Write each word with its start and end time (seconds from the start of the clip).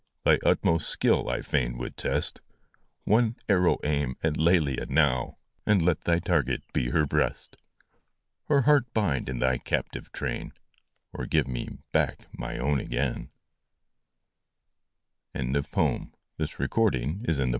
Thy 0.25 0.39
utmost 0.43 0.89
skill 0.89 1.29
I 1.29 1.43
fain 1.43 1.77
would 1.77 1.95
test; 1.95 2.41
One 3.03 3.35
arrow 3.47 3.77
aim 3.83 4.15
at 4.23 4.35
Lelia 4.35 4.87
now, 4.87 5.35
And 5.63 5.79
let 5.79 6.01
thy 6.05 6.17
target 6.17 6.63
be 6.73 6.89
her 6.89 7.05
breast! 7.05 7.57
Her 8.47 8.61
heart 8.61 8.91
bind 8.95 9.29
in 9.29 9.37
thy 9.37 9.59
captive 9.59 10.11
train, 10.11 10.53
Or 11.13 11.27
give 11.27 11.47
me 11.47 11.77
back 11.91 12.25
my 12.33 12.57
own 12.57 12.79
again 12.79 13.29
1 15.33 15.51
THE 15.53 15.61
DREAM 15.69 16.09
OF 16.09 17.39
LOVE. 17.39 17.47